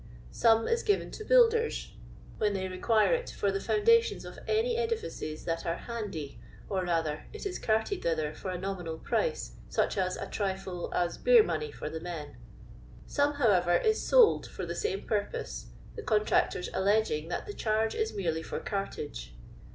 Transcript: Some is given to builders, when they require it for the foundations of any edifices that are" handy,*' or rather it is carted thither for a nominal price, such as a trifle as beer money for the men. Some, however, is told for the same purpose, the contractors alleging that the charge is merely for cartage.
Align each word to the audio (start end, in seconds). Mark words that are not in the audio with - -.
Some 0.31 0.67
is 0.67 0.81
given 0.81 1.11
to 1.11 1.23
builders, 1.23 1.93
when 2.39 2.53
they 2.53 2.67
require 2.67 3.13
it 3.13 3.29
for 3.29 3.51
the 3.51 3.59
foundations 3.61 4.25
of 4.25 4.39
any 4.47 4.75
edifices 4.75 5.45
that 5.45 5.63
are" 5.63 5.75
handy,*' 5.91 6.39
or 6.67 6.83
rather 6.85 7.27
it 7.33 7.45
is 7.45 7.59
carted 7.59 8.01
thither 8.01 8.33
for 8.33 8.49
a 8.49 8.57
nominal 8.57 8.97
price, 8.97 9.51
such 9.69 9.99
as 9.99 10.17
a 10.17 10.25
trifle 10.25 10.91
as 10.95 11.19
beer 11.19 11.43
money 11.43 11.71
for 11.71 11.87
the 11.87 11.99
men. 12.01 12.35
Some, 13.05 13.33
however, 13.35 13.77
is 13.77 14.09
told 14.09 14.47
for 14.47 14.65
the 14.65 14.73
same 14.73 15.03
purpose, 15.05 15.67
the 15.95 16.01
contractors 16.01 16.67
alleging 16.73 17.27
that 17.27 17.45
the 17.45 17.53
charge 17.53 17.93
is 17.93 18.11
merely 18.11 18.41
for 18.41 18.59
cartage. 18.59 19.35